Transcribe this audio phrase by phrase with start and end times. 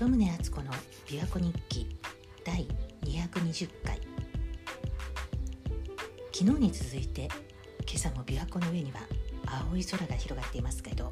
[0.00, 0.72] 鳩宗敦子の
[1.06, 1.86] 琵琶湖日記
[2.42, 2.66] 第
[3.02, 4.00] 220回。
[6.32, 7.28] 昨日に続いて
[7.86, 9.00] 今朝も琵琶湖の上には
[9.68, 11.10] 青い空が広がっていますけど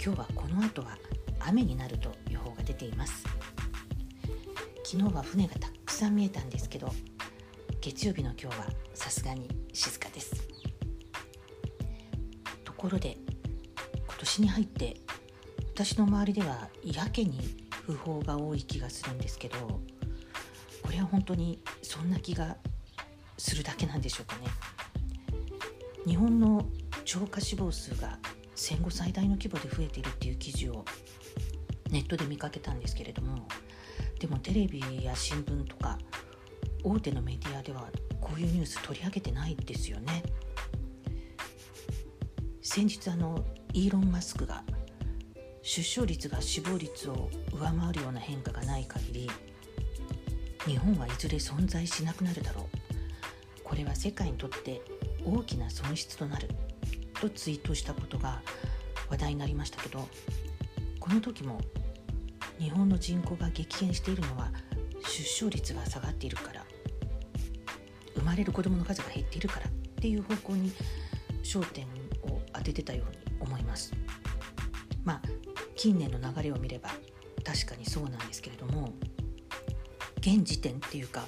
[0.00, 0.96] 今日はこの後は
[1.40, 3.24] 雨になると予報が出ています。
[4.84, 6.92] 昨日は船がたくさん見えたんですけど
[7.80, 10.46] 月曜日の今日はさすがに静かです。
[12.62, 13.16] ところで
[13.96, 14.96] 今年に入って
[15.74, 19.56] 私の周りではやけに不法が多い気がするんですけど
[20.82, 22.56] これは本当にそんな気が
[23.38, 24.46] するだけなんでしょうかね。
[26.06, 26.66] 日本の
[27.04, 28.18] 超過死亡数が
[28.54, 30.84] 戦後最大の規模で増えているっていう記事を
[31.90, 33.46] ネットで見かけたんですけれども
[34.18, 35.98] でもテレビや新聞とか
[36.82, 37.90] 大手のメディアでは
[38.20, 40.22] こういうニュース取り上げてないですよね。
[42.62, 44.62] 先日あのイーロン・マスクが
[45.66, 49.30] 出生率が死亡率を上回るような変化がない限り
[50.64, 52.68] 日本はいずれ存在しなくなるだろ
[53.58, 54.80] うこれは世界にとって
[55.24, 56.48] 大きな損失となる
[57.20, 58.42] とツイートしたことが
[59.10, 60.06] 話題になりましたけど
[61.00, 61.60] この時も
[62.60, 64.52] 日本の人口が激減しているのは
[65.02, 66.64] 出生率が下がっているから
[68.14, 70.70] 生まれる子どもの数が減っているからっていう方向に
[71.42, 71.86] 焦点
[72.22, 73.92] を当ててたように思います。
[75.76, 76.90] 近年の流れを見れば
[77.44, 78.92] 確かにそうなんですけれども
[80.18, 81.26] 現時点っていうか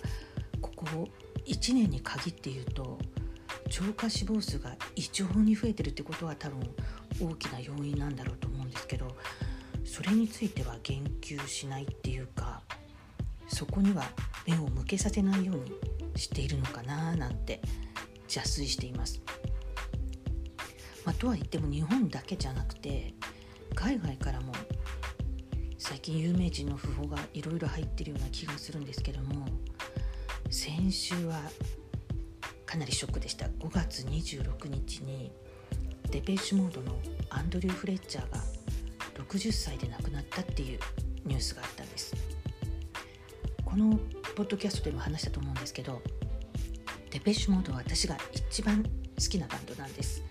[0.61, 1.09] ここ
[1.47, 2.99] 1年に限って言うと
[3.71, 6.61] 超過死亡数が異常に増えてるってことは多分
[7.21, 9.17] 大きな要因なんだろうと思うんですけど
[9.85, 12.63] それについては言及しないっていうか
[13.49, 14.05] そこには
[14.47, 15.73] 目を向けさせないように
[16.17, 17.61] しているのかななんて
[18.25, 19.23] 邪推しています。
[21.05, 23.15] まあ、とは言っても日本だけじゃなくて
[23.74, 24.52] 海外からも
[25.78, 29.47] 最近有名人の訃報がいろいろ入ってるような気がするんですけども
[30.51, 31.40] 先週は
[32.67, 33.46] かなりショックでした。
[33.46, 35.33] 5月26日に
[36.11, 36.98] デペッシュモードの
[37.30, 38.39] アンドリュー・フレッチャーが
[39.27, 40.78] 60歳で亡くなったっていう
[41.24, 42.14] ニュースがあったんです。
[43.64, 43.98] この
[44.36, 46.01] ポッドキャストでも話したと思うんですけど
[47.11, 48.89] デペッシュモードは私が一番好
[49.28, 50.23] きなバンドなんです。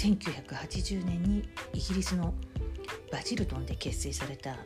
[0.00, 2.32] 1980年にイギリスの
[3.12, 4.56] バジルトンで結成された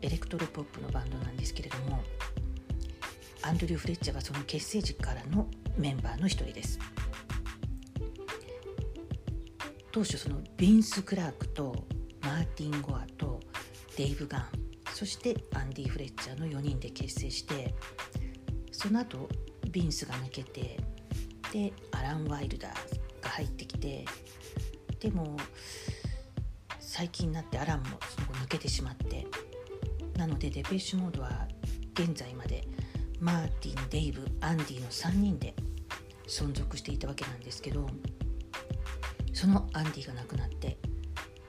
[0.00, 2.02] エレクトロポップのバンドなんですけれども
[3.42, 6.78] アンドリュー・フレッチャーがその結成時からのメンバーの一人です。
[9.92, 11.74] 当初そのビンス・クラークと
[12.22, 13.40] マーティン・ゴアと
[13.96, 14.46] デイブ・ガン
[14.94, 17.74] そしてアンディ・フレッチャーの4人で結成して
[18.70, 19.28] その後
[19.70, 20.76] ビンスが抜けて
[21.52, 24.04] でアラン・ワイルダーが入ってきて
[25.00, 25.36] でも
[26.78, 29.26] 最近になってアランもその後抜けてしまって
[30.16, 31.46] なのでデペッシュモードは
[31.94, 32.64] 現在まで
[33.20, 35.54] マーティンデイブアンディの3人で
[36.26, 37.88] 存続していたわけなんですけど
[39.32, 40.76] そのアンディが亡くなって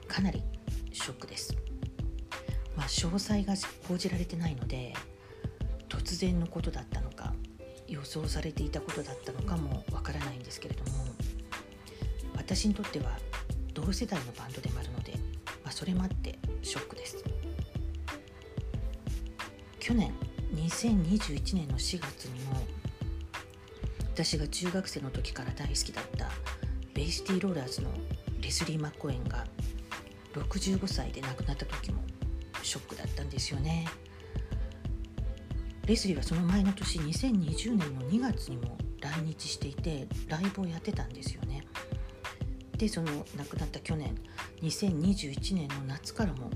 [0.06, 0.42] かなり
[0.92, 1.56] ショックです、
[2.76, 3.54] まあ、詳細が
[3.88, 4.94] 報じられてないので
[5.88, 7.34] 突然のことだったのか
[7.88, 11.06] 予想されていたことだったのかもわからないんですけれども
[12.36, 13.18] 私にとっては
[13.80, 15.12] 同世代のバンドでもあるので、
[15.64, 17.24] まあ、それもあってショックです。
[19.78, 20.12] 去年
[20.54, 22.56] 2021年の4月にも
[24.12, 26.28] 私が中学生の時から大好きだった
[26.94, 27.88] ベイシティローラーズの
[28.42, 29.46] レスリー・マッコエンが
[30.34, 32.02] 65歳で亡くなった時も
[32.62, 33.86] ショックだったんですよね。
[35.86, 41.49] レスリーはその前の年2020年の2月にも来日していてライブをやってたんですよね。
[42.80, 44.16] でその亡くなった去年
[44.62, 46.50] 2021年の夏からも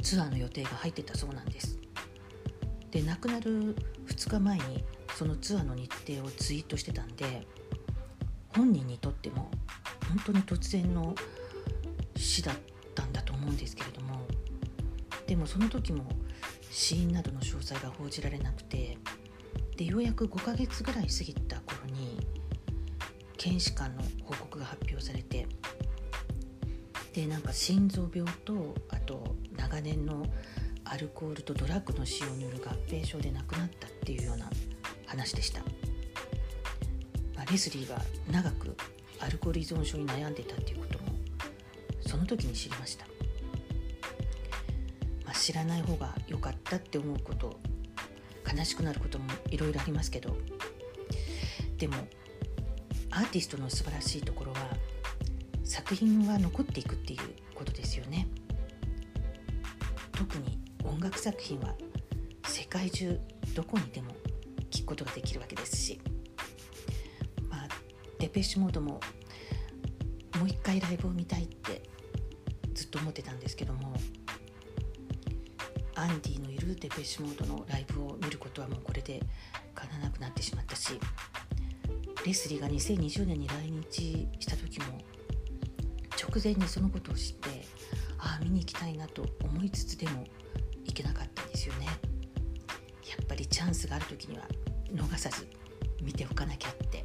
[0.00, 1.78] ツアーの予定が入ってたそうなんです。
[2.90, 4.82] で亡くなる2日前に
[5.14, 7.46] そのツアーの日程をツイートしてたんで
[8.56, 9.50] 本人にとっても
[10.08, 11.14] 本当に突然の
[12.16, 12.54] 死だっ
[12.94, 14.26] たんだと思うんですけれども
[15.26, 16.08] でもその時も
[16.70, 18.96] 死因などの詳細が報じられなくて
[19.76, 22.41] でようやく5ヶ月ぐらい過ぎた頃に
[23.42, 25.48] 検視官の報告が発表されて
[27.12, 30.24] でなんか心臓病とあと長年の
[30.84, 34.48] アルコールとドラッグの使用による合併症で亡くなったっていうような
[35.06, 35.58] 話でした、
[37.34, 37.96] まあ、レスリーが
[38.30, 38.76] 長く
[39.18, 41.10] アルコール依存症に悩んでいたっていうことも
[42.00, 43.06] その時に知りました、
[45.24, 47.58] まあ、知らない方が良かったって思うこと
[48.56, 50.36] 悲しくなることもいろいろありますけど
[51.76, 51.96] でも
[53.12, 54.58] アーティストの素晴らしいところは
[55.64, 57.20] 作品は残っていくっていう
[57.54, 58.26] ことですよね。
[60.12, 61.74] 特に音楽作品は
[62.46, 63.18] 世界中
[63.54, 64.12] どこにでも
[64.70, 66.00] 聴くことができるわけですし
[67.50, 67.68] まあ
[68.18, 69.00] デペッシュモードも
[70.38, 71.82] もう一回ライブを見たいって
[72.72, 73.94] ずっと思ってたんですけども
[75.94, 79.20] アンディのいるデペッシュモードのライブを見ることはもうこれで
[79.74, 80.98] かなわなくなってしまったし
[82.24, 84.86] レスリーが2020年に来日した時も
[86.20, 87.48] 直前にそのことを知って
[88.18, 90.24] ああ見に行きたいなと思いつつでも
[90.84, 91.86] 行けなかったんですよね。
[91.86, 91.92] や
[93.20, 94.44] っぱりチャンスがある時には
[94.94, 95.48] 逃さず
[96.00, 97.04] 見ておかなきゃって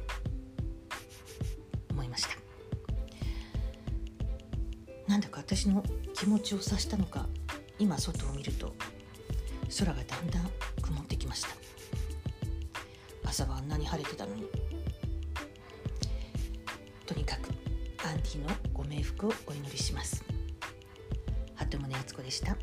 [1.90, 2.28] 思いました。
[5.08, 5.82] なんだか私の
[6.14, 7.26] 気持ちを察したのか
[7.78, 8.72] 今外を見ると
[9.78, 10.50] 空がだんだん
[10.80, 11.48] 曇ってきました。
[13.24, 14.46] 朝はあんなに晴れてたのに
[17.08, 17.48] とにかく
[18.06, 20.22] アンディのご冥福をお祈りします
[21.54, 22.54] 鳩宗敦子でした。